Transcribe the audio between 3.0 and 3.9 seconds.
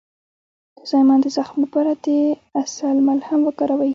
ملهم وکاروئ